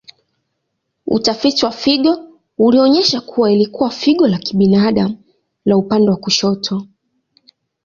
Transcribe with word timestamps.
Utafiti 1.07 1.65
wa 1.65 1.71
figo 1.71 2.29
ulionyesha 2.57 3.21
kuwa 3.21 3.51
ilikuwa 3.51 3.89
figo 3.89 4.27
la 4.27 4.37
kibinadamu 4.37 5.17
la 5.65 5.77
upande 5.77 6.11
wa 6.11 6.17
kushoto. 6.17 6.87